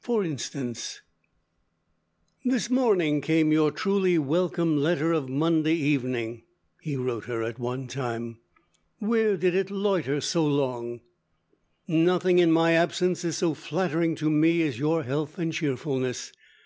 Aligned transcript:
For 0.00 0.22
instance: 0.22 1.00
"This 2.44 2.68
morning 2.68 3.22
came 3.22 3.52
your 3.52 3.70
truly 3.70 4.18
welcome 4.18 4.76
letter 4.76 5.12
of 5.14 5.30
Monday 5.30 5.76
evening," 5.76 6.42
he 6.82 6.94
wrote 6.94 7.24
her 7.24 7.42
at 7.42 7.58
one 7.58 7.86
time. 7.86 8.36
"Where 8.98 9.34
did 9.38 9.54
it 9.54 9.70
loiter 9.70 10.20
so 10.20 10.44
long? 10.46 11.00
"Nothing 11.88 12.38
in 12.38 12.52
my 12.52 12.72
absence 12.72 13.24
is 13.24 13.38
so 13.38 13.54
flattering 13.54 14.14
to 14.16 14.28
me 14.28 14.60
as 14.60 14.78
your 14.78 15.04
health 15.04 15.38
and 15.38 15.54
cheerfulness. 15.54 16.32